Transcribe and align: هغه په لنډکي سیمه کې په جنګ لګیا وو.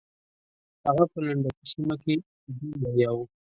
هغه 0.85 1.03
په 1.11 1.19
لنډکي 1.25 1.65
سیمه 1.71 1.95
کې 2.03 2.15
په 2.41 2.49
جنګ 2.57 2.73
لګیا 2.83 3.09
وو. 3.13 3.25